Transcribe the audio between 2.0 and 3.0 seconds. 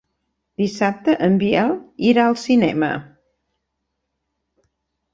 irà al cinema.